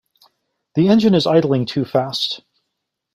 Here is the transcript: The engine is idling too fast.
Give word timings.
The 0.73 0.87
engine 0.87 1.13
is 1.13 1.27
idling 1.27 1.67
too 1.67 1.85
fast. 1.85 2.41